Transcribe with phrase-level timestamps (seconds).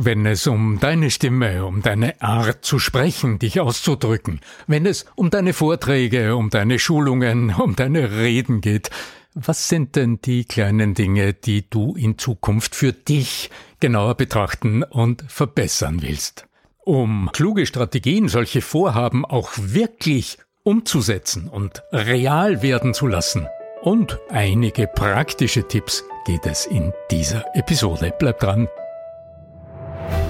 [0.00, 5.28] Wenn es um deine Stimme, um deine Art zu sprechen, dich auszudrücken, wenn es um
[5.28, 8.90] deine Vorträge, um deine Schulungen, um deine Reden geht,
[9.34, 13.50] was sind denn die kleinen Dinge, die du in Zukunft für dich
[13.80, 16.46] genauer betrachten und verbessern willst?
[16.84, 23.48] Um kluge Strategien, solche Vorhaben auch wirklich umzusetzen und real werden zu lassen.
[23.82, 28.14] Und einige praktische Tipps geht es in dieser Episode.
[28.16, 28.68] Bleib dran.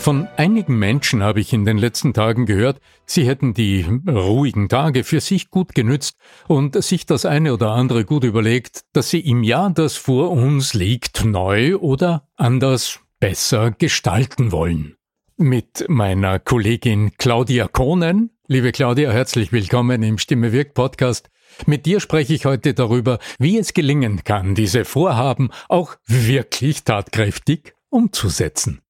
[0.00, 5.04] Von einigen Menschen habe ich in den letzten Tagen gehört, sie hätten die ruhigen Tage
[5.04, 6.16] für sich gut genützt
[6.48, 10.72] und sich das eine oder andere gut überlegt, dass sie im Jahr, das vor uns
[10.72, 14.96] liegt, neu oder anders besser gestalten wollen.
[15.36, 18.30] Mit meiner Kollegin Claudia Kohnen.
[18.46, 21.28] Liebe Claudia, herzlich willkommen im Stimme wirkt Podcast.
[21.66, 27.74] Mit dir spreche ich heute darüber, wie es gelingen kann, diese Vorhaben auch wirklich tatkräftig
[27.90, 28.80] umzusetzen.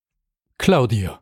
[0.61, 1.21] Claudia.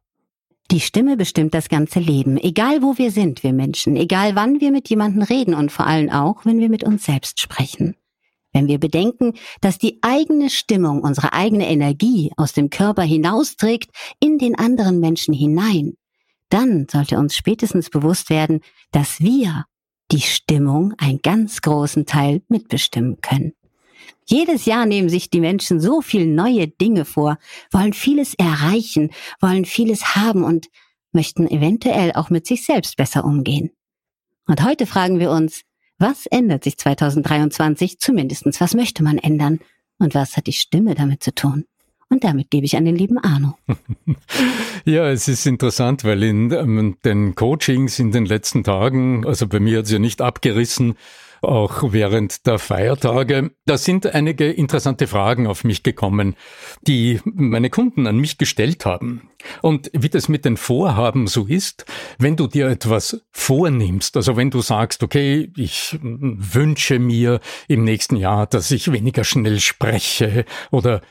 [0.72, 4.72] Die Stimme bestimmt das ganze Leben, egal wo wir sind, wir Menschen, egal wann wir
[4.72, 7.94] mit jemandem reden und vor allem auch, wenn wir mit uns selbst sprechen.
[8.52, 14.38] Wenn wir bedenken, dass die eigene Stimmung unsere eigene Energie aus dem Körper hinausträgt in
[14.38, 15.94] den anderen Menschen hinein,
[16.48, 19.66] dann sollte uns spätestens bewusst werden, dass wir
[20.10, 23.52] die Stimmung einen ganz großen Teil mitbestimmen können.
[24.26, 27.38] Jedes Jahr nehmen sich die Menschen so viel neue Dinge vor,
[27.70, 30.68] wollen vieles erreichen, wollen vieles haben und
[31.12, 33.70] möchten eventuell auch mit sich selbst besser umgehen.
[34.46, 35.62] Und heute fragen wir uns,
[35.98, 38.60] was ändert sich 2023 zumindestens?
[38.60, 39.60] Was möchte man ändern?
[39.98, 41.64] Und was hat die Stimme damit zu tun?
[42.10, 43.58] Und damit gebe ich an den lieben Arno.
[44.84, 49.60] Ja, es ist interessant, weil in ähm, den Coachings in den letzten Tagen, also bei
[49.60, 50.94] mir hat es ja nicht abgerissen,
[51.42, 53.50] auch während der Feiertage.
[53.66, 56.34] Da sind einige interessante Fragen auf mich gekommen,
[56.86, 59.30] die meine Kunden an mich gestellt haben.
[59.62, 61.86] Und wie das mit den Vorhaben so ist,
[62.18, 68.16] wenn du dir etwas vornimmst, also wenn du sagst, okay, ich wünsche mir im nächsten
[68.16, 71.02] Jahr, dass ich weniger schnell spreche oder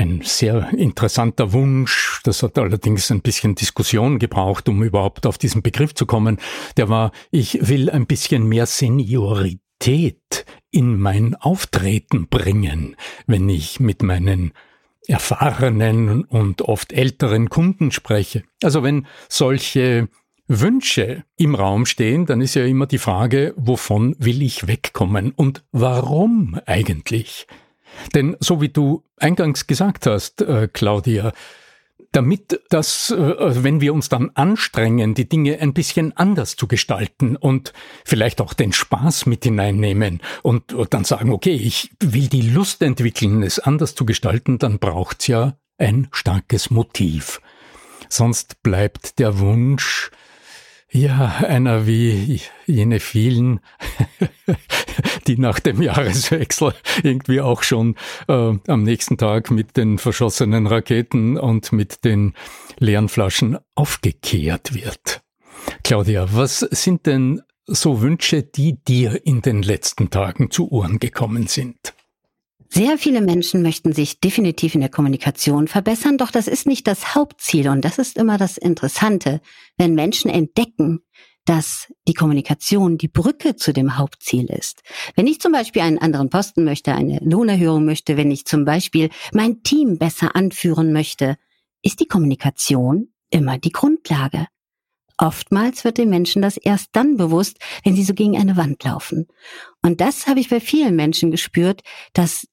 [0.00, 2.20] ein sehr interessanter Wunsch.
[2.24, 6.38] Das hat allerdings ein bisschen Diskussion gebraucht, um überhaupt auf diesen Begriff zu kommen.
[6.78, 12.96] Der war, ich will ein bisschen mehr Seniorität Qualität in mein Auftreten bringen,
[13.26, 14.52] wenn ich mit meinen
[15.06, 18.44] erfahrenen und oft älteren Kunden spreche.
[18.62, 20.08] Also wenn solche
[20.46, 25.64] Wünsche im Raum stehen, dann ist ja immer die Frage, wovon will ich wegkommen und
[25.72, 27.46] warum eigentlich?
[28.14, 31.32] Denn so wie du eingangs gesagt hast, äh, Claudia,
[32.12, 37.36] damit das, äh, wenn wir uns dann anstrengen, die Dinge ein bisschen anders zu gestalten
[37.36, 37.72] und
[38.04, 43.42] vielleicht auch den Spaß mit hineinnehmen und, dann sagen, okay, ich will die Lust entwickeln,
[43.42, 47.40] es anders zu gestalten, dann braucht's ja ein starkes Motiv.
[48.08, 50.10] Sonst bleibt der Wunsch,
[50.90, 53.60] ja, einer wie jene vielen,
[55.30, 57.94] die nach dem Jahreswechsel irgendwie auch schon
[58.28, 62.34] äh, am nächsten Tag mit den verschossenen Raketen und mit den
[62.78, 65.22] leeren Flaschen aufgekehrt wird.
[65.84, 71.46] Claudia, was sind denn so Wünsche, die dir in den letzten Tagen zu Ohren gekommen
[71.46, 71.94] sind?
[72.72, 77.14] Sehr viele Menschen möchten sich definitiv in der Kommunikation verbessern, doch das ist nicht das
[77.14, 79.40] Hauptziel und das ist immer das Interessante,
[79.76, 81.00] wenn Menschen entdecken,
[81.46, 84.82] dass die Kommunikation die Brücke zu dem Hauptziel ist.
[85.16, 89.10] Wenn ich zum Beispiel einen anderen Posten möchte, eine Lohnerhöhung möchte, wenn ich zum Beispiel
[89.32, 91.36] mein Team besser anführen möchte,
[91.82, 94.46] ist die Kommunikation immer die Grundlage.
[95.16, 99.26] Oftmals wird den Menschen das erst dann bewusst, wenn sie so gegen eine Wand laufen.
[99.82, 101.82] Und das habe ich bei vielen Menschen gespürt,
[102.14, 102.46] dass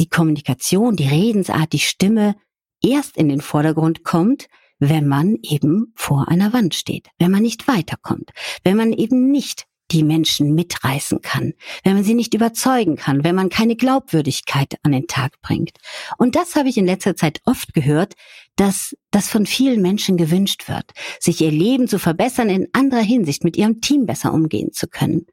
[0.00, 2.34] die Kommunikation, die Redensart, die Stimme
[2.82, 4.48] erst in den Vordergrund kommt,
[4.88, 8.30] wenn man eben vor einer Wand steht, wenn man nicht weiterkommt,
[8.62, 11.52] wenn man eben nicht die Menschen mitreißen kann,
[11.82, 15.78] wenn man sie nicht überzeugen kann, wenn man keine Glaubwürdigkeit an den Tag bringt.
[16.16, 18.14] Und das habe ich in letzter Zeit oft gehört,
[18.56, 23.44] dass das von vielen Menschen gewünscht wird, sich ihr Leben zu verbessern, in anderer Hinsicht
[23.44, 25.26] mit ihrem Team besser umgehen zu können.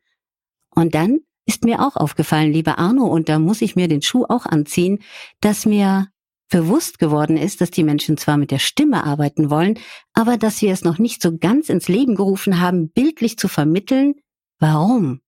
[0.75, 4.25] Und dann ist mir auch aufgefallen, lieber Arno, und da muss ich mir den Schuh
[4.27, 4.99] auch anziehen,
[5.39, 6.07] dass mir
[6.51, 9.79] bewusst geworden ist, dass die Menschen zwar mit der Stimme arbeiten wollen,
[10.13, 14.13] aber dass wir es noch nicht so ganz ins Leben gerufen haben, bildlich zu vermitteln,
[14.59, 15.21] warum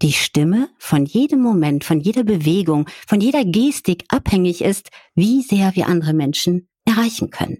[0.00, 5.76] die Stimme von jedem Moment, von jeder Bewegung, von jeder Gestik abhängig ist, wie sehr
[5.76, 7.58] wir andere Menschen erreichen können.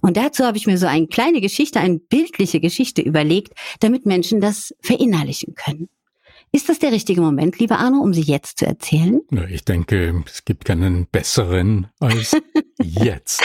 [0.00, 4.40] Und dazu habe ich mir so eine kleine Geschichte, eine bildliche Geschichte überlegt, damit Menschen
[4.40, 5.88] das verinnerlichen können.
[6.56, 9.20] Ist das der richtige Moment, lieber Arno, um sie jetzt zu erzählen?
[9.30, 12.34] Ja, ich denke, es gibt keinen besseren als
[12.82, 13.42] jetzt.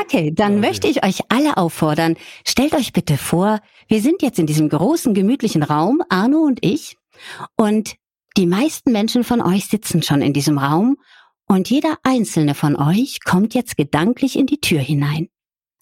[0.00, 4.46] okay, dann möchte ich euch alle auffordern, stellt euch bitte vor, wir sind jetzt in
[4.46, 6.96] diesem großen, gemütlichen Raum, Arno und ich,
[7.56, 7.94] und
[8.36, 10.96] die meisten Menschen von euch sitzen schon in diesem Raum
[11.46, 15.28] und jeder einzelne von euch kommt jetzt gedanklich in die Tür hinein.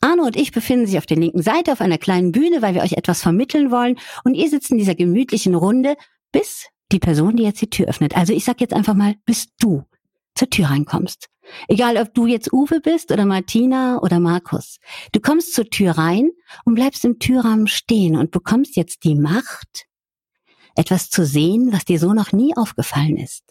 [0.01, 2.83] Arno und ich befinden sich auf der linken Seite auf einer kleinen Bühne, weil wir
[2.83, 3.99] euch etwas vermitteln wollen.
[4.25, 5.97] Und ihr sitzt in dieser gemütlichen Runde,
[6.33, 8.17] bis die Person, die jetzt die Tür öffnet.
[8.17, 9.85] Also ich sag jetzt einfach mal, bis du
[10.35, 11.29] zur Tür reinkommst.
[11.69, 14.79] Egal, ob du jetzt Uwe bist oder Martina oder Markus.
[15.13, 16.31] Du kommst zur Tür rein
[16.65, 19.87] und bleibst im Türrahmen stehen und bekommst jetzt die Macht,
[20.77, 23.43] etwas zu sehen, was dir so noch nie aufgefallen ist.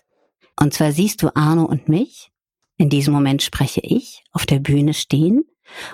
[0.59, 2.31] Und zwar siehst du Arno und mich.
[2.77, 5.43] In diesem Moment spreche ich auf der Bühne stehen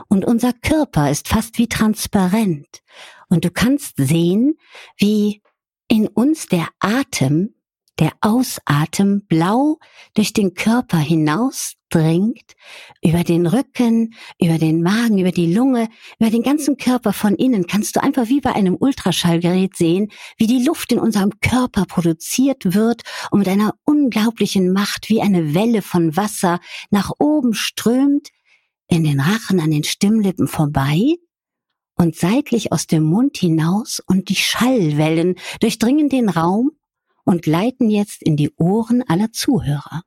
[0.08, 2.82] und unser Körper ist fast wie transparent.
[3.30, 4.58] Und du kannst sehen,
[4.98, 5.42] wie
[5.88, 7.56] in uns der Atem,
[8.00, 9.78] der Ausatem blau
[10.16, 12.54] durch den Körper hinausdringt,
[13.02, 15.88] über den Rücken, über den Magen, über die Lunge,
[16.20, 20.48] über den ganzen Körper von innen, kannst du einfach wie bei einem Ultraschallgerät sehen, wie
[20.48, 25.82] die Luft in unserem Körper produziert wird und mit einer unglaublichen Macht wie eine Welle
[25.82, 28.30] von Wasser nach oben strömt,
[28.88, 31.16] in den Rachen an den Stimmlippen vorbei
[31.96, 36.72] und seitlich aus dem Mund hinaus und die Schallwellen durchdringen den Raum
[37.24, 40.04] und gleiten jetzt in die Ohren aller Zuhörer.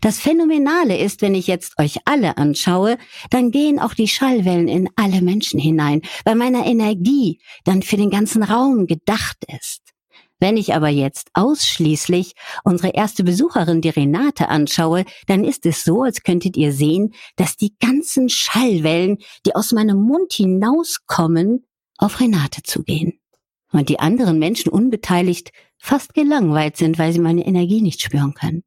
[0.00, 2.96] Das Phänomenale ist, wenn ich jetzt euch alle anschaue,
[3.28, 8.10] dann gehen auch die Schallwellen in alle Menschen hinein, weil meine Energie dann für den
[8.10, 9.85] ganzen Raum gedacht ist.
[10.38, 16.02] Wenn ich aber jetzt ausschließlich unsere erste Besucherin, die Renate, anschaue, dann ist es so,
[16.02, 21.66] als könntet ihr sehen, dass die ganzen Schallwellen, die aus meinem Mund hinauskommen,
[21.96, 23.18] auf Renate zugehen.
[23.72, 28.62] Und die anderen Menschen unbeteiligt fast gelangweilt sind, weil sie meine Energie nicht spüren können.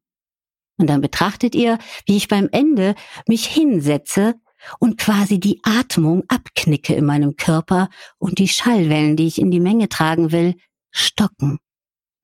[0.76, 2.94] Und dann betrachtet ihr, wie ich beim Ende
[3.28, 4.34] mich hinsetze
[4.78, 7.88] und quasi die Atmung abknicke in meinem Körper
[8.18, 10.54] und die Schallwellen, die ich in die Menge tragen will,
[10.90, 11.58] stocken,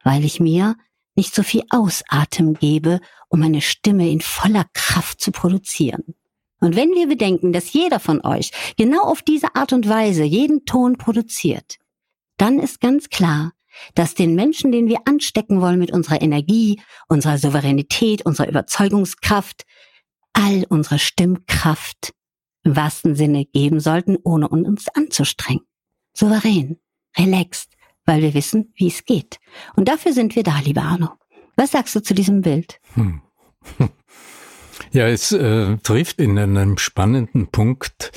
[0.05, 0.77] weil ich mir
[1.15, 6.15] nicht so viel Ausatem gebe, um meine Stimme in voller Kraft zu produzieren.
[6.61, 10.65] Und wenn wir bedenken, dass jeder von euch genau auf diese Art und Weise jeden
[10.65, 11.77] Ton produziert,
[12.39, 13.53] dann ist ganz klar,
[13.95, 19.65] dass den Menschen, den wir anstecken wollen mit unserer Energie, unserer Souveränität, unserer Überzeugungskraft,
[20.33, 22.13] all unsere Stimmkraft
[22.63, 25.67] im wahrsten Sinne geben sollten, ohne uns anzustrengen.
[26.15, 26.79] Souverän,
[27.19, 27.76] relaxed,
[28.07, 29.39] weil wir wissen, wie es geht.
[29.75, 31.11] Und dafür sind wir da, lieber Arno.
[31.57, 32.81] Was sagst du zu diesem Bild?
[32.95, 33.21] Hm.
[34.93, 38.13] Ja, es äh, trifft in einem spannenden Punkt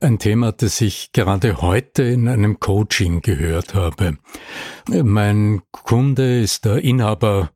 [0.00, 4.18] ein Thema, das ich gerade heute in einem Coaching gehört habe.
[4.88, 7.50] Mein Kunde ist der Inhaber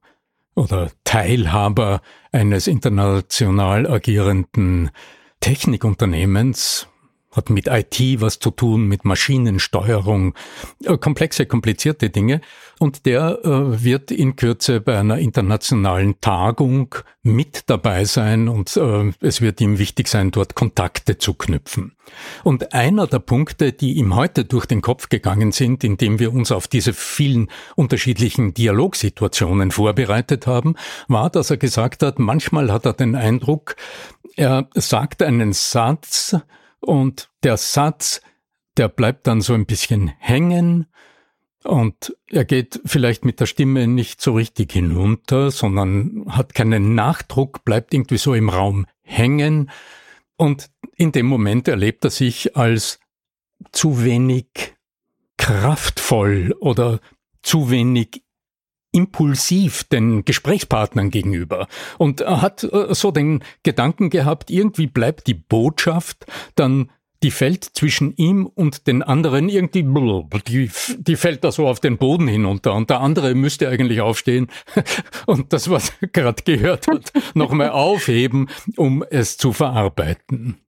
[0.54, 2.00] oder Teilhaber
[2.32, 4.90] eines international agierenden
[5.40, 6.86] Technikunternehmens,
[7.34, 10.34] hat mit IT was zu tun, mit Maschinensteuerung,
[10.84, 12.40] äh, komplexe, komplizierte Dinge.
[12.78, 19.12] Und der äh, wird in Kürze bei einer internationalen Tagung mit dabei sein und äh,
[19.20, 21.92] es wird ihm wichtig sein, dort Kontakte zu knüpfen.
[22.42, 26.52] Und einer der Punkte, die ihm heute durch den Kopf gegangen sind, indem wir uns
[26.52, 30.74] auf diese vielen unterschiedlichen Dialogsituationen vorbereitet haben,
[31.08, 33.76] war, dass er gesagt hat, manchmal hat er den Eindruck,
[34.36, 36.36] er sagt einen Satz,
[36.84, 38.20] und der Satz,
[38.76, 40.86] der bleibt dann so ein bisschen hängen.
[41.62, 47.64] Und er geht vielleicht mit der Stimme nicht so richtig hinunter, sondern hat keinen Nachdruck,
[47.64, 49.70] bleibt irgendwie so im Raum hängen.
[50.36, 52.98] Und in dem Moment erlebt er sich als
[53.72, 54.74] zu wenig
[55.38, 57.00] kraftvoll oder
[57.42, 58.23] zu wenig
[58.94, 61.66] impulsiv den Gesprächspartnern gegenüber
[61.98, 66.90] und hat äh, so den Gedanken gehabt, irgendwie bleibt die Botschaft dann
[67.24, 69.82] die fällt zwischen ihm und den anderen irgendwie,
[70.46, 74.48] die, die fällt da so auf den Boden hinunter und der andere müsste eigentlich aufstehen
[75.26, 80.58] und das, was er gerade gehört hat, nochmal aufheben, um es zu verarbeiten.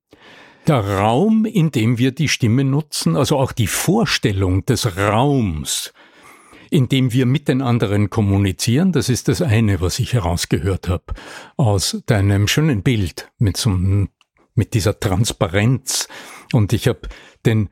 [0.65, 5.93] Der Raum, in dem wir die Stimme nutzen, also auch die Vorstellung des Raums,
[6.69, 8.91] indem wir mit den anderen kommunizieren.
[8.91, 11.13] Das ist das eine, was ich herausgehört habe
[11.55, 16.07] aus deinem schönen Bild mit so mit dieser Transparenz.
[16.51, 17.01] Und ich habe
[17.45, 17.69] den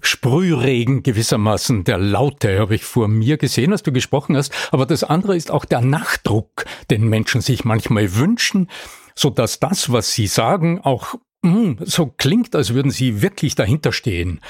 [0.00, 4.52] Sprühregen gewissermaßen der Laute habe ich vor mir gesehen, als du gesprochen hast.
[4.72, 8.70] Aber das andere ist auch der Nachdruck, den Menschen sich manchmal wünschen,
[9.14, 13.54] so dass das, was sie sagen, auch mh, hm, so klingt, als würden sie wirklich
[13.54, 14.40] dahinter stehen,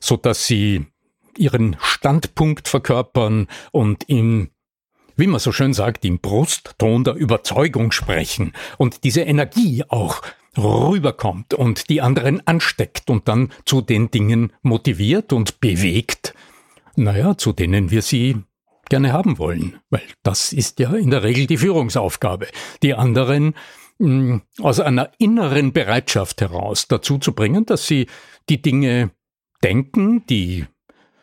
[0.00, 0.86] so dass sie
[1.38, 4.50] ihren Standpunkt verkörpern und im
[5.16, 10.22] wie man so schön sagt, im Brustton der Überzeugung sprechen und diese Energie auch
[10.56, 16.34] rüberkommt und die anderen ansteckt und dann zu den Dingen motiviert und bewegt,
[16.96, 18.36] naja, zu denen wir sie
[18.88, 22.48] gerne haben wollen, weil das ist ja in der Regel die Führungsaufgabe.
[22.82, 23.54] Die anderen
[23.98, 28.06] mh, hm, aus einer inneren Bereitschaft heraus dazu zu bringen, dass sie
[28.48, 29.10] die Dinge
[29.62, 30.66] denken, die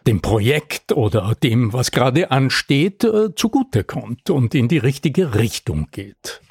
[0.08, 6.42] dem Projekt oder dem, was gerade ansteht, äh, zugutekommt und in die richtige Richtung geht.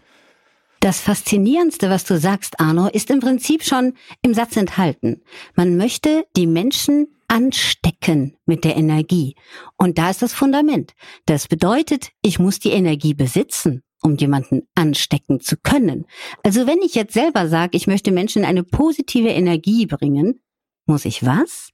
[0.80, 5.20] Das Faszinierendste, was du sagst, Arno, ist im Prinzip schon im Satz enthalten.
[5.54, 9.36] Man möchte die Menschen anstecken mit der Energie.
[9.76, 10.94] Und da ist das Fundament.
[11.26, 16.06] Das bedeutet, ich muss die Energie besitzen, um jemanden anstecken zu können.
[16.42, 20.40] Also wenn ich jetzt selber sage, ich möchte Menschen eine positive Energie bringen,
[20.86, 21.70] muss ich was?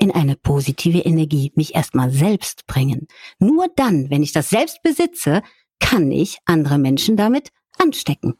[0.00, 3.06] In eine positive Energie mich erstmal selbst bringen.
[3.38, 5.42] Nur dann, wenn ich das selbst besitze,
[5.78, 8.34] kann ich andere Menschen damit anstecken.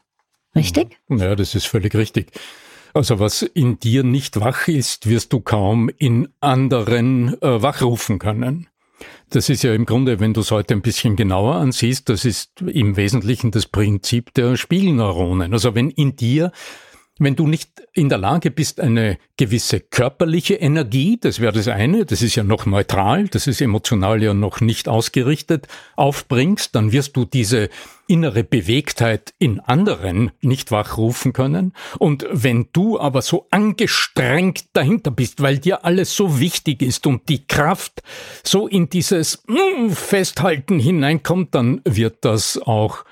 [0.55, 0.99] Richtig?
[1.07, 2.31] Ja, das ist völlig richtig.
[2.93, 8.67] Also was in dir nicht wach ist, wirst du kaum in anderen äh, wachrufen können.
[9.29, 12.61] Das ist ja im Grunde, wenn du es heute ein bisschen genauer ansiehst, das ist
[12.61, 15.53] im Wesentlichen das Prinzip der Spiegelneuronen.
[15.53, 16.51] Also wenn in dir
[17.23, 22.03] wenn du nicht in der Lage bist, eine gewisse körperliche Energie, das wäre das eine,
[22.03, 27.15] das ist ja noch neutral, das ist emotional ja noch nicht ausgerichtet, aufbringst, dann wirst
[27.15, 27.69] du diese
[28.07, 31.73] innere Bewegtheit in anderen nicht wachrufen können.
[31.99, 37.29] Und wenn du aber so angestrengt dahinter bist, weil dir alles so wichtig ist und
[37.29, 38.01] die Kraft
[38.43, 43.05] so in dieses mm, Festhalten hineinkommt, dann wird das auch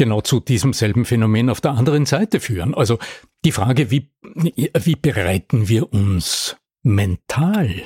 [0.00, 2.74] genau zu diesem selben Phänomen auf der anderen Seite führen.
[2.74, 2.98] Also
[3.44, 7.82] die Frage, wie, wie bereiten wir uns mental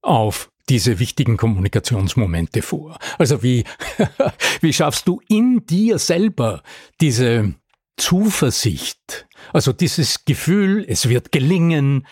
[0.00, 2.98] auf diese wichtigen Kommunikationsmomente vor?
[3.18, 3.64] Also wie,
[4.62, 6.62] wie schaffst du in dir selber
[7.02, 7.52] diese
[7.98, 12.06] Zuversicht, also dieses Gefühl, es wird gelingen,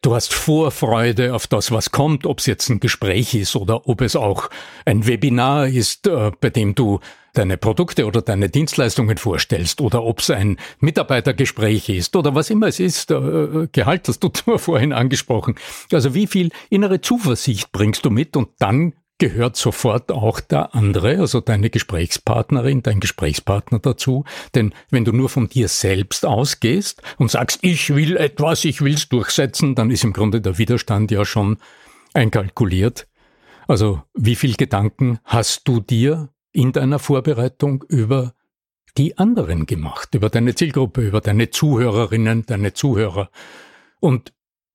[0.00, 4.00] Du hast Vorfreude auf das, was kommt, ob es jetzt ein Gespräch ist oder ob
[4.00, 4.48] es auch
[4.84, 7.00] ein Webinar ist, äh, bei dem du
[7.38, 12.66] deine Produkte oder deine Dienstleistungen vorstellst oder ob es ein Mitarbeitergespräch ist oder was immer
[12.66, 15.54] es ist, äh, Gehalt hast du vorhin angesprochen.
[15.92, 21.18] Also wie viel innere Zuversicht bringst du mit und dann gehört sofort auch der andere,
[21.18, 24.24] also deine Gesprächspartnerin, dein Gesprächspartner dazu.
[24.54, 29.08] Denn wenn du nur von dir selbst ausgehst und sagst, ich will etwas, ich will's
[29.08, 31.58] durchsetzen, dann ist im Grunde der Widerstand ja schon
[32.14, 33.08] einkalkuliert.
[33.66, 38.34] Also wie viel Gedanken hast du dir in deiner Vorbereitung über
[38.96, 43.30] die anderen gemacht, über deine Zielgruppe, über deine Zuhörerinnen, deine Zuhörer.
[44.00, 44.32] Und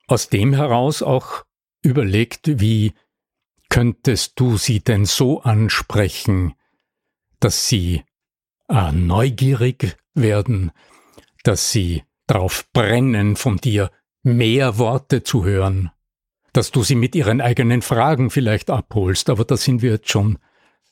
[0.08, 1.44] aus dem heraus auch
[1.82, 2.94] überlegt, wie
[3.70, 6.54] könntest du sie denn so ansprechen,
[7.40, 8.04] dass sie
[8.70, 10.72] äh, neugierig werden,
[11.44, 15.92] dass sie darauf brennen, von dir mehr Worte zu hören,
[16.54, 20.38] dass du sie mit ihren eigenen Fragen vielleicht abholst, aber da sind wir jetzt schon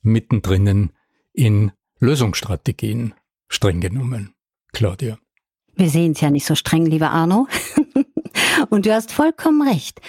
[0.01, 0.91] mittendrin
[1.33, 3.13] in Lösungsstrategien,
[3.47, 4.33] streng genommen.
[4.73, 5.17] Claudia.
[5.75, 7.47] Wir sehen es ja nicht so streng, lieber Arno.
[8.69, 10.01] Und du hast vollkommen recht.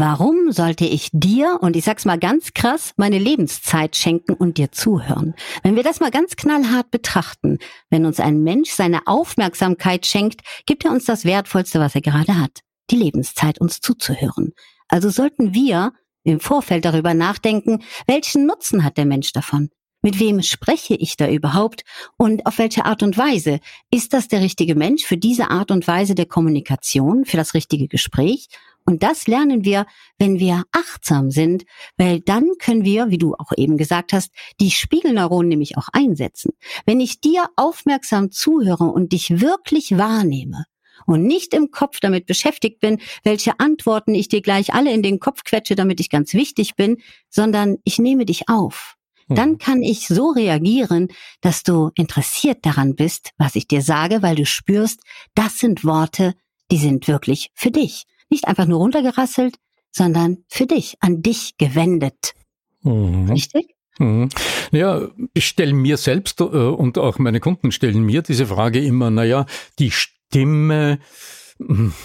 [0.00, 4.70] Warum sollte ich dir, und ich sag's mal ganz krass, meine Lebenszeit schenken und dir
[4.70, 5.34] zuhören?
[5.64, 7.58] Wenn wir das mal ganz knallhart betrachten,
[7.90, 12.38] wenn uns ein Mensch seine Aufmerksamkeit schenkt, gibt er uns das Wertvollste, was er gerade
[12.38, 12.60] hat.
[12.92, 14.52] Die Lebenszeit, uns zuzuhören.
[14.86, 15.92] Also sollten wir
[16.28, 19.70] im Vorfeld darüber nachdenken, welchen Nutzen hat der Mensch davon?
[20.00, 21.82] Mit wem spreche ich da überhaupt
[22.16, 23.58] und auf welche Art und Weise?
[23.90, 27.88] Ist das der richtige Mensch für diese Art und Weise der Kommunikation, für das richtige
[27.88, 28.48] Gespräch?
[28.84, 29.86] Und das lernen wir,
[30.18, 31.64] wenn wir achtsam sind,
[31.96, 34.30] weil dann können wir, wie du auch eben gesagt hast,
[34.60, 36.52] die Spiegelneuronen nämlich auch einsetzen.
[36.86, 40.64] Wenn ich dir aufmerksam zuhöre und dich wirklich wahrnehme,
[41.06, 45.20] und nicht im Kopf damit beschäftigt bin, welche Antworten ich dir gleich alle in den
[45.20, 46.98] Kopf quetsche, damit ich ganz wichtig bin,
[47.30, 48.96] sondern ich nehme dich auf.
[49.28, 49.36] Hm.
[49.36, 51.08] Dann kann ich so reagieren,
[51.40, 55.00] dass du interessiert daran bist, was ich dir sage, weil du spürst,
[55.34, 56.34] das sind Worte,
[56.70, 58.04] die sind wirklich für dich.
[58.30, 59.56] Nicht einfach nur runtergerasselt,
[59.90, 62.34] sondern für dich, an dich gewendet.
[62.82, 63.30] Mhm.
[63.30, 63.74] Richtig?
[63.98, 64.28] Mhm.
[64.70, 69.10] Ja, ich stelle mir selbst äh, und auch meine Kunden stellen mir diese Frage immer,
[69.10, 69.46] naja,
[69.78, 69.90] die
[70.28, 70.98] Stimme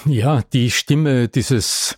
[0.05, 1.95] ja, die Stimme, dieses,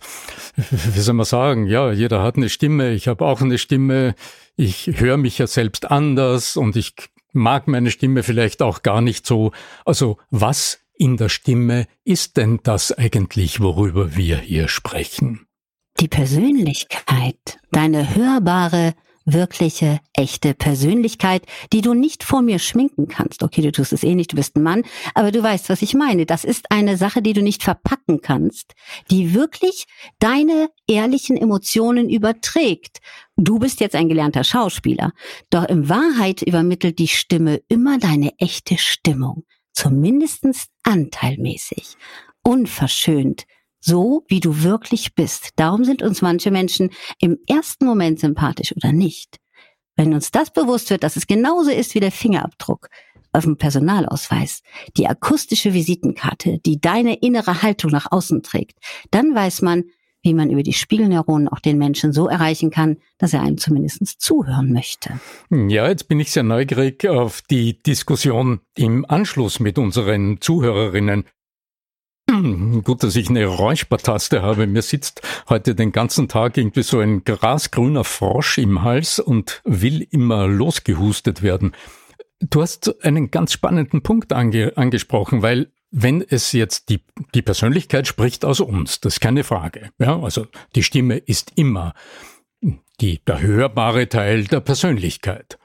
[0.56, 4.14] wie soll man sagen, ja, jeder hat eine Stimme, ich habe auch eine Stimme,
[4.56, 6.94] ich höre mich ja selbst anders und ich
[7.32, 9.52] mag meine Stimme vielleicht auch gar nicht so.
[9.84, 15.46] Also was in der Stimme ist denn das eigentlich, worüber wir hier sprechen?
[16.00, 18.94] Die Persönlichkeit, deine hörbare,
[19.26, 21.42] wirkliche, echte Persönlichkeit,
[21.72, 23.42] die du nicht vor mir schminken kannst.
[23.42, 25.94] Okay, du tust es eh nicht, du bist ein Mann, aber du weißt, was ich
[25.94, 26.24] meine.
[26.24, 28.74] Das ist eine Sache, die du nicht verpacken kannst,
[29.10, 29.86] die wirklich
[30.20, 33.00] deine ehrlichen Emotionen überträgt.
[33.36, 35.12] Du bist jetzt ein gelernter Schauspieler,
[35.50, 40.44] doch in Wahrheit übermittelt die Stimme immer deine echte Stimmung, zumindest
[40.84, 41.96] anteilmäßig,
[42.42, 43.44] unverschönt,
[43.86, 45.50] so wie du wirklich bist.
[45.56, 46.90] Darum sind uns manche Menschen
[47.20, 49.38] im ersten Moment sympathisch oder nicht.
[49.94, 52.88] Wenn uns das bewusst wird, dass es genauso ist wie der Fingerabdruck
[53.32, 54.62] auf dem Personalausweis,
[54.96, 58.78] die akustische Visitenkarte, die deine innere Haltung nach außen trägt,
[59.10, 59.84] dann weiß man,
[60.22, 64.20] wie man über die Spiegelneuronen auch den Menschen so erreichen kann, dass er einem zumindest
[64.20, 65.20] zuhören möchte.
[65.50, 71.24] Ja, jetzt bin ich sehr neugierig auf die Diskussion im Anschluss mit unseren Zuhörerinnen.
[72.84, 74.66] Gut, dass ich eine Räuspertaste habe.
[74.66, 80.06] Mir sitzt heute den ganzen Tag irgendwie so ein grasgrüner Frosch im Hals und will
[80.10, 81.72] immer losgehustet werden.
[82.40, 87.00] Du hast einen ganz spannenden Punkt ange angesprochen, weil wenn es jetzt die,
[87.34, 89.90] die Persönlichkeit spricht aus uns, das ist keine Frage.
[89.98, 91.94] Ja, also die Stimme ist immer
[93.00, 95.58] die, der hörbare Teil der Persönlichkeit.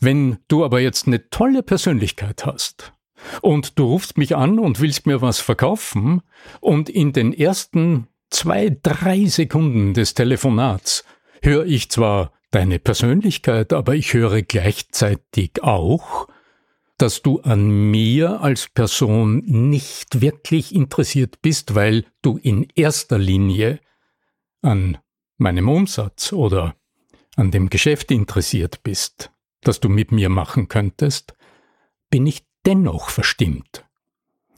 [0.00, 2.92] Wenn du aber jetzt eine tolle Persönlichkeit hast,
[3.42, 6.22] und du rufst mich an und willst mir was verkaufen?
[6.60, 11.04] Und in den ersten zwei, drei Sekunden des Telefonats
[11.42, 16.28] höre ich zwar deine Persönlichkeit, aber ich höre gleichzeitig auch,
[16.98, 23.80] dass du an mir als Person nicht wirklich interessiert bist, weil du in erster Linie
[24.62, 24.98] an
[25.36, 26.74] meinem Umsatz oder
[27.36, 29.30] an dem Geschäft interessiert bist,
[29.60, 31.36] das du mit mir machen könntest,
[32.08, 33.84] bin ich dennoch verstimmt.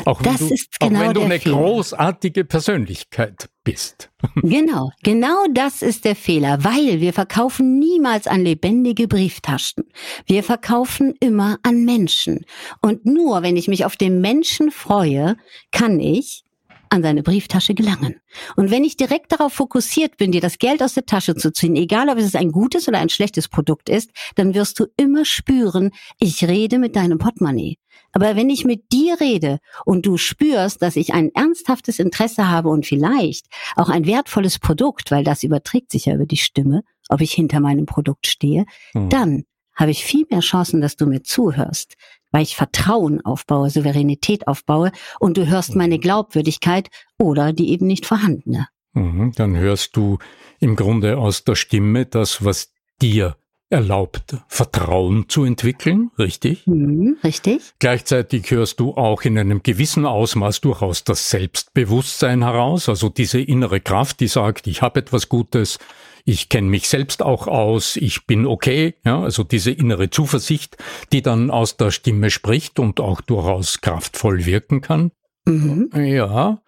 [0.05, 1.57] Auch wenn, das du, ist genau auch wenn du eine Fehler.
[1.57, 4.11] großartige Persönlichkeit bist.
[4.43, 9.85] Genau, genau das ist der Fehler, weil wir verkaufen niemals an lebendige Brieftaschen.
[10.27, 12.45] Wir verkaufen immer an Menschen.
[12.81, 15.37] Und nur wenn ich mich auf den Menschen freue,
[15.71, 16.45] kann ich
[16.91, 18.21] an seine Brieftasche gelangen.
[18.57, 21.77] Und wenn ich direkt darauf fokussiert bin, dir das Geld aus der Tasche zu ziehen,
[21.77, 25.91] egal ob es ein gutes oder ein schlechtes Produkt ist, dann wirst du immer spüren,
[26.19, 27.77] ich rede mit deinem Portemonnaie.
[28.13, 32.69] Aber wenn ich mit dir rede und du spürst, dass ich ein ernsthaftes Interesse habe
[32.69, 37.21] und vielleicht auch ein wertvolles Produkt, weil das überträgt sich ja über die Stimme, ob
[37.21, 39.09] ich hinter meinem Produkt stehe, mhm.
[39.09, 39.45] dann
[39.75, 41.95] habe ich viel mehr Chancen, dass du mir zuhörst,
[42.33, 44.91] weil ich Vertrauen aufbaue, Souveränität aufbaue
[45.21, 46.01] und du hörst meine mhm.
[46.01, 48.67] Glaubwürdigkeit oder die eben nicht vorhandene.
[48.93, 50.19] Mhm, dann hörst du
[50.59, 53.37] im Grunde aus der Stimme das, was dir
[53.71, 56.67] erlaubt, Vertrauen zu entwickeln, richtig?
[56.67, 57.75] Mhm, richtig.
[57.79, 63.81] Gleichzeitig hörst du auch in einem gewissen Ausmaß durchaus das Selbstbewusstsein heraus, also diese innere
[63.81, 65.79] Kraft, die sagt, ich habe etwas Gutes,
[66.25, 70.77] ich kenne mich selbst auch aus, ich bin okay, ja, also diese innere Zuversicht,
[71.13, 75.11] die dann aus der Stimme spricht und auch durchaus kraftvoll wirken kann.
[75.47, 75.91] Mhm.
[75.95, 76.61] Ja.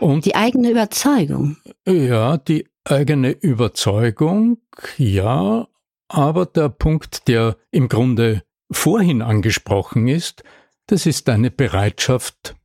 [0.00, 1.56] Und die eigene Überzeugung.
[1.86, 4.58] Ja, die eigene Überzeugung,
[4.98, 5.68] ja,
[6.08, 10.42] aber der Punkt, der im Grunde vorhin angesprochen ist,
[10.86, 12.56] das ist deine Bereitschaft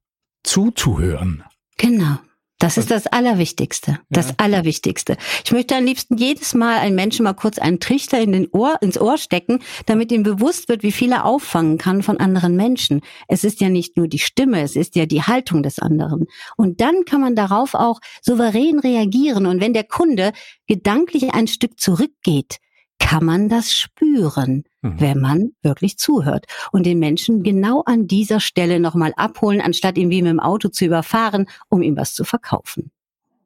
[0.43, 1.43] zuzuhören.
[1.78, 2.17] Genau.
[2.62, 3.99] Das ist das Allerwichtigste.
[4.10, 4.34] Das ja.
[4.38, 5.15] Allerwichtigste.
[5.45, 8.78] Ich möchte am liebsten jedes Mal einen Menschen mal kurz einen Trichter in den Ohr,
[8.82, 12.99] ins Ohr stecken, damit ihm bewusst wird, wie viel er auffangen kann von anderen Menschen.
[13.30, 16.28] Es ist ja nicht nur die Stimme, es ist ja die Haltung des anderen.
[16.58, 19.45] Und dann kann man darauf auch souverän reagieren.
[19.45, 20.34] Und wenn der Kunde
[20.67, 22.58] gedanklich ein Stück zurückgeht,
[22.99, 24.99] kann man das spüren, mhm.
[24.99, 30.09] wenn man wirklich zuhört und den Menschen genau an dieser Stelle nochmal abholen, anstatt ihn
[30.09, 32.91] wie mit dem Auto zu überfahren, um ihm was zu verkaufen.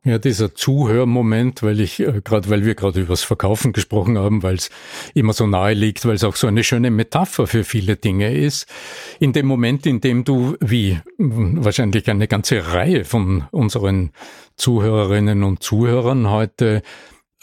[0.05, 4.43] Ja, dieser Zuhörmoment, weil ich äh, gerade, weil wir gerade über das Verkaufen gesprochen haben,
[4.43, 4.69] weil es
[5.13, 8.67] immer so nahe liegt, weil es auch so eine schöne Metapher für viele Dinge ist.
[9.21, 14.11] In dem Moment, in dem du, wie wahrscheinlich eine ganze Reihe von unseren
[14.57, 16.81] Zuhörerinnen und Zuhörern heute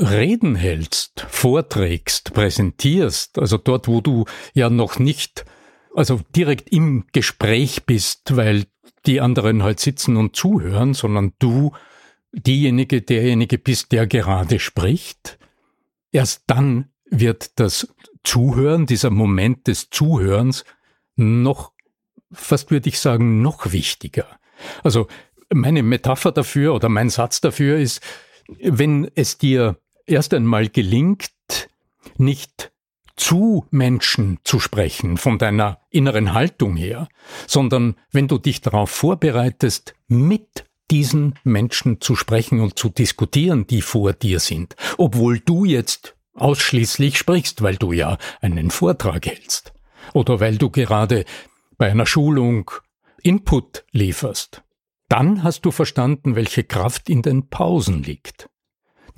[0.00, 5.44] Reden hältst, vorträgst, präsentierst, also dort, wo du ja noch nicht,
[5.94, 8.64] also direkt im Gespräch bist, weil
[9.04, 11.72] die anderen halt sitzen und zuhören, sondern du
[12.32, 15.38] diejenige, derjenige bist, der gerade spricht,
[16.12, 20.64] erst dann wird das Zuhören, dieser Moment des Zuhörens
[21.16, 21.72] noch,
[22.32, 24.26] fast würde ich sagen, noch wichtiger.
[24.82, 25.08] Also
[25.52, 28.00] meine Metapher dafür oder mein Satz dafür ist,
[28.60, 29.76] wenn es dir
[30.10, 31.30] erst einmal gelingt,
[32.16, 32.72] nicht
[33.16, 37.08] zu Menschen zu sprechen, von deiner inneren Haltung her,
[37.46, 43.82] sondern wenn du dich darauf vorbereitest, mit diesen Menschen zu sprechen und zu diskutieren, die
[43.82, 49.72] vor dir sind, obwohl du jetzt ausschließlich sprichst, weil du ja einen Vortrag hältst
[50.12, 51.24] oder weil du gerade
[51.76, 52.70] bei einer Schulung
[53.22, 54.62] Input lieferst.
[55.08, 58.49] Dann hast du verstanden, welche Kraft in den Pausen liegt.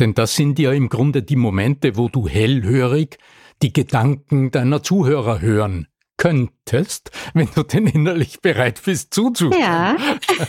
[0.03, 3.19] Denn das sind ja im Grunde die Momente, wo du hellhörig
[3.63, 5.87] die Gedanken deiner Zuhörer hören
[6.17, 9.61] könntest, wenn du denn innerlich bereit bist zuzuhören.
[9.61, 9.97] Ja,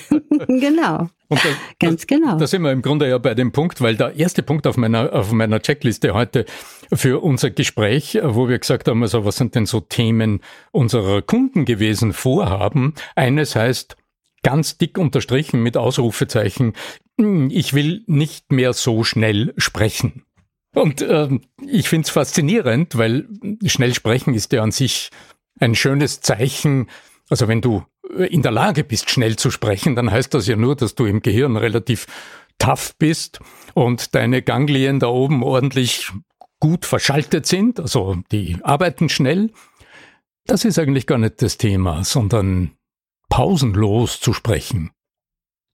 [0.48, 1.08] genau.
[1.28, 2.40] Und da, Ganz genau.
[2.40, 5.14] Da sind wir im Grunde ja bei dem Punkt, weil der erste Punkt auf meiner,
[5.14, 6.46] auf meiner Checkliste heute
[6.92, 11.66] für unser Gespräch, wo wir gesagt haben, also was sind denn so Themen unserer Kunden
[11.66, 12.96] gewesen, Vorhaben.
[13.16, 13.98] Eines heißt,
[14.44, 16.74] ganz dick unterstrichen mit Ausrufezeichen,
[17.18, 20.24] ich will nicht mehr so schnell sprechen.
[20.76, 23.28] Und ähm, ich finde es faszinierend, weil
[23.66, 25.12] schnell sprechen ist ja an sich
[25.60, 26.90] ein schönes Zeichen.
[27.30, 27.84] Also wenn du
[28.18, 31.22] in der Lage bist, schnell zu sprechen, dann heißt das ja nur, dass du im
[31.22, 32.08] Gehirn relativ
[32.58, 33.40] tough bist
[33.74, 36.12] und deine Ganglien da oben ordentlich
[36.60, 39.52] gut verschaltet sind, also die arbeiten schnell.
[40.46, 42.72] Das ist eigentlich gar nicht das Thema, sondern
[43.30, 44.92] pausenlos zu sprechen.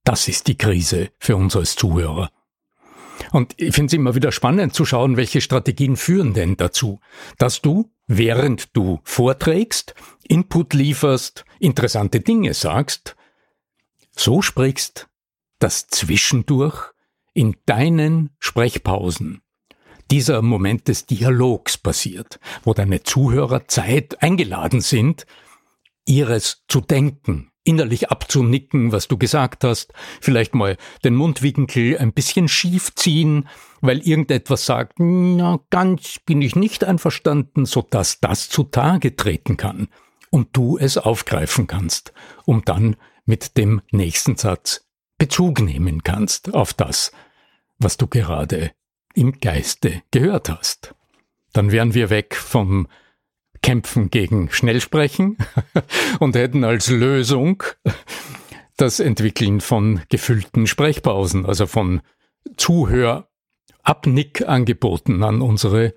[0.10, 2.32] Das ist die Krise für uns als Zuhörer.
[3.32, 7.00] Und ich finde es immer wieder spannend zu schauen, welche Strategien führen denn dazu,
[7.38, 9.94] dass du, während du vorträgst,
[10.28, 13.16] Input lieferst, interessante Dinge sagst,
[14.18, 15.10] so sprichst,
[15.60, 16.92] dass zwischendurch
[17.36, 19.44] in deinen Sprechpausen
[20.10, 25.28] dieser Moment des Dialogs passiert, wo deine Zuhörer Zeit eingeladen sind,
[26.08, 32.48] ihres zu denken, innerlich abzunicken, was du gesagt hast, vielleicht mal den Mundwinkel ein bisschen
[32.48, 33.48] schief ziehen,
[33.82, 39.88] weil irgendetwas sagt, na, ganz bin ich nicht einverstanden, so dass das zutage treten kann
[40.32, 42.12] und du es aufgreifen kannst,
[42.46, 44.88] um dann mit dem nächsten Satz
[45.20, 47.12] Bezug nehmen kannst auf das,
[47.78, 48.72] was du gerade
[49.14, 50.96] im Geiste gehört hast.
[51.54, 52.88] Dann wären wir weg vom
[53.62, 55.38] kämpfen gegen Schnellsprechen
[56.20, 57.62] und hätten als Lösung
[58.78, 62.02] das Entwickeln von gefüllten Sprechpausen, also von
[62.58, 65.94] Zuhörabnickangeboten an unsere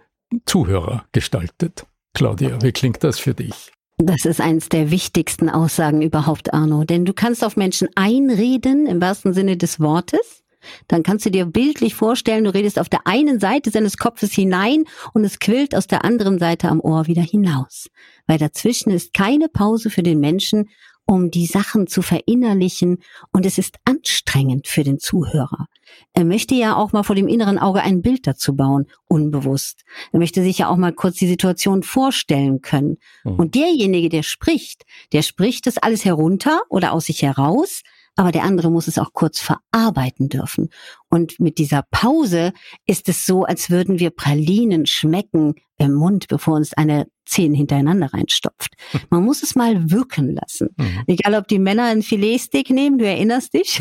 [0.46, 1.86] Zuhörer gestaltet.
[2.14, 3.72] Claudia, wie klingt das für dich?
[3.98, 6.84] Das ist eines der wichtigsten Aussagen überhaupt, Arno.
[6.84, 10.41] Denn du kannst auf Menschen einreden, im wahrsten Sinne des Wortes
[10.88, 14.84] dann kannst du dir bildlich vorstellen, du redest auf der einen Seite seines Kopfes hinein
[15.12, 17.88] und es quillt aus der anderen Seite am Ohr wieder hinaus.
[18.26, 20.68] Weil dazwischen ist keine Pause für den Menschen,
[21.04, 22.98] um die Sachen zu verinnerlichen
[23.32, 25.66] und es ist anstrengend für den Zuhörer.
[26.14, 29.82] Er möchte ja auch mal vor dem inneren Auge ein Bild dazu bauen, unbewusst.
[30.12, 32.98] Er möchte sich ja auch mal kurz die Situation vorstellen können.
[33.24, 33.34] Mhm.
[33.34, 37.82] Und derjenige, der spricht, der spricht das alles herunter oder aus sich heraus,
[38.16, 40.68] aber der andere muss es auch kurz verarbeiten dürfen.
[41.08, 42.52] Und mit dieser Pause
[42.86, 48.12] ist es so, als würden wir Pralinen schmecken im Mund, bevor uns eine zehn hintereinander
[48.12, 48.74] reinstopft.
[49.10, 50.68] Man muss es mal wirken lassen.
[50.76, 51.02] Mhm.
[51.06, 53.80] Egal, ob die Männer ein Filetsteak nehmen, du erinnerst dich,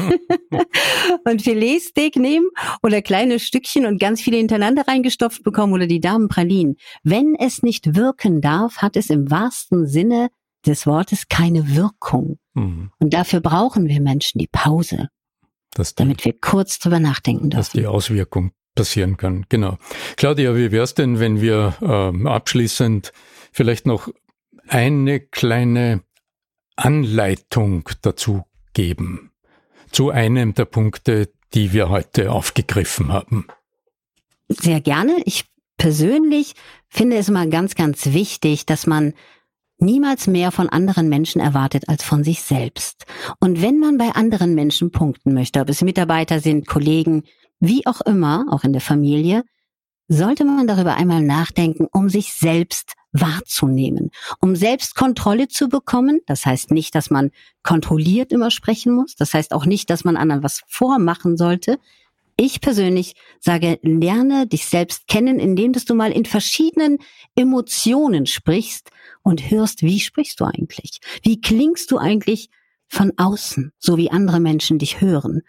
[1.26, 2.48] und Filetsteak nehmen
[2.84, 6.78] oder kleine Stückchen und ganz viele hintereinander reingestopft bekommen oder die Damen Pralinen.
[7.04, 10.30] Wenn es nicht wirken darf, hat es im wahrsten Sinne
[10.66, 12.38] des Wortes keine Wirkung.
[12.54, 12.92] Mhm.
[13.00, 15.10] Und dafür brauchen wir Menschen die Pause,
[15.78, 17.60] die, damit wir kurz drüber nachdenken dürfen.
[17.60, 19.46] Dass die Auswirkung passieren kann.
[19.50, 19.78] Genau.
[20.16, 23.12] Claudia, wie wär's denn, wenn wir ähm, abschließend
[23.52, 24.10] vielleicht noch
[24.68, 26.04] eine kleine
[26.76, 29.32] Anleitung dazu geben
[29.92, 33.48] zu einem der Punkte, die wir heute aufgegriffen haben?
[34.48, 35.22] Sehr gerne.
[35.26, 35.46] Ich
[35.78, 36.54] persönlich
[36.88, 39.14] finde es immer ganz, ganz wichtig, dass man
[39.82, 43.06] niemals mehr von anderen Menschen erwartet als von sich selbst.
[43.40, 47.24] Und wenn man bei anderen Menschen punkten möchte, ob es Mitarbeiter sind, Kollegen,
[47.60, 49.44] wie auch immer, auch in der Familie,
[50.08, 56.22] sollte man darüber einmal nachdenken, um sich selbst wahrzunehmen, um selbst Kontrolle zu bekommen.
[56.26, 57.32] Das heißt nicht, dass man
[57.64, 59.16] kontrolliert immer sprechen muss.
[59.16, 61.78] Das heißt auch nicht, dass man anderen was vormachen sollte.
[62.38, 66.98] Ich persönlich sage, lerne dich selbst kennen, indem dass du mal in verschiedenen
[67.36, 68.90] Emotionen sprichst
[69.24, 71.00] und hörst, wie sprichst du eigentlich?
[71.24, 72.50] Wie klingst du eigentlich
[72.88, 75.42] von außen, so wie andere Menschen dich hören?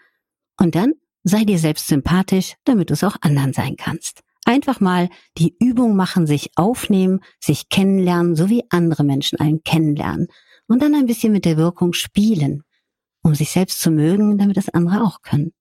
[0.59, 0.93] Und dann
[1.23, 4.21] sei dir selbst sympathisch, damit du es auch anderen sein kannst.
[4.45, 10.27] Einfach mal die Übung machen, sich aufnehmen, sich kennenlernen, so wie andere Menschen einen kennenlernen.
[10.67, 12.63] Und dann ein bisschen mit der Wirkung spielen.
[13.23, 15.53] um sich selbst zu mögen, damit das andere auch können.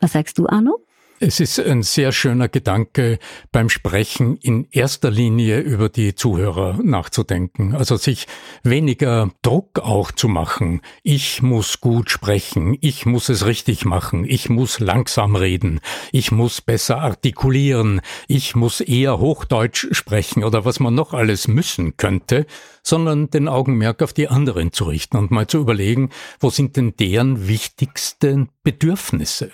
[0.00, 0.84] Was sagst du, Arno?
[1.22, 3.18] Es ist ein sehr schöner Gedanke,
[3.52, 7.74] beim Sprechen in erster Linie über die Zuhörer nachzudenken.
[7.74, 8.26] Also sich
[8.62, 10.80] weniger Druck auch zu machen.
[11.02, 12.74] Ich muss gut sprechen.
[12.80, 14.24] Ich muss es richtig machen.
[14.24, 15.80] Ich muss langsam reden.
[16.10, 18.00] Ich muss besser artikulieren.
[18.26, 22.46] Ich muss eher Hochdeutsch sprechen oder was man noch alles müssen könnte,
[22.82, 26.08] sondern den Augenmerk auf die anderen zu richten und mal zu überlegen,
[26.38, 29.50] wo sind denn deren wichtigsten Bedürfnisse?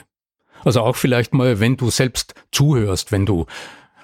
[0.67, 3.47] Also auch vielleicht mal, wenn du selbst zuhörst, wenn du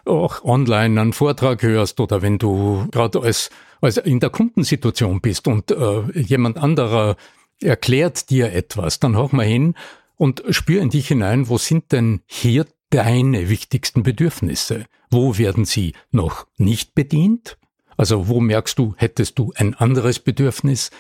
[0.05, 5.49] auch online einen Vortrag hörst oder wenn du gerade als, als in der Kundensituation bist
[5.49, 7.17] und äh, jemand anderer
[7.61, 9.75] erklärt dir etwas, dann hör mal hin
[10.17, 14.87] und spür in dich hinein, wo sind denn hier deine wichtigsten Bedürfnisse?
[15.11, 17.59] Wo werden sie noch nicht bedient?
[17.97, 20.93] Also wo merkst du, hättest du ein anderes Bedürfnis,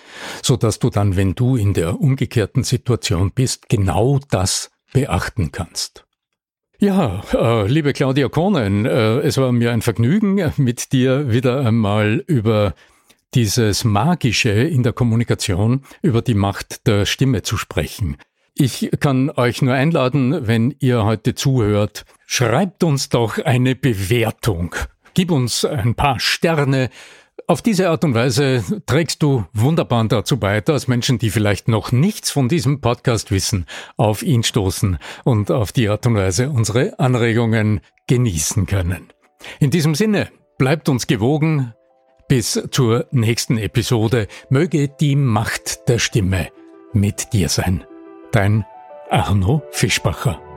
[0.42, 6.04] so dass du dann, wenn du in der umgekehrten Situation bist, genau das beachten kannst.
[6.78, 12.24] Ja, äh, liebe Claudia Kohnen, äh, es war mir ein Vergnügen, mit dir wieder einmal
[12.26, 12.74] über
[13.34, 18.16] dieses Magische in der Kommunikation, über die Macht der Stimme zu sprechen.
[18.54, 24.74] Ich kann euch nur einladen, wenn ihr heute zuhört, schreibt uns doch eine Bewertung.
[25.14, 26.90] Gib uns ein paar Sterne,
[27.46, 31.92] auf diese Art und Weise trägst du wunderbar dazu bei, dass Menschen, die vielleicht noch
[31.92, 36.98] nichts von diesem Podcast wissen, auf ihn stoßen und auf die Art und Weise unsere
[36.98, 39.12] Anregungen genießen können.
[39.60, 40.28] In diesem Sinne,
[40.58, 41.74] bleibt uns gewogen.
[42.28, 44.28] Bis zur nächsten Episode.
[44.48, 46.48] Möge die Macht der Stimme
[46.92, 47.84] mit dir sein.
[48.30, 48.64] Dein
[49.10, 50.51] Arno Fischbacher.